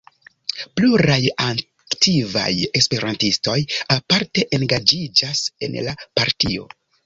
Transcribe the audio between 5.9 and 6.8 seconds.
la partio.